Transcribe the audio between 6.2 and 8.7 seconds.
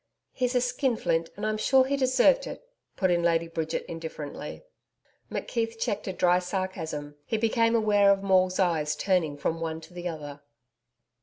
sarcasm. He became aware of Maule's